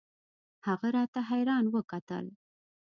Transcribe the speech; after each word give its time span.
هغه 0.67 0.87
راته 0.95 1.19
حيران 1.29 1.65
وکتل. 1.69 2.25